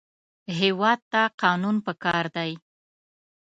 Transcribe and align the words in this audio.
هېواد 0.59 0.99
ته 1.11 1.21
قانون 1.41 1.75
پکار 1.85 2.25
دی 2.35 2.51